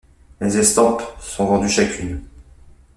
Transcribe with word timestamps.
Les 0.39 0.57
estampes 0.57 1.03
sont 1.19 1.45
vendues 1.45 1.69
chacune. 1.69 2.23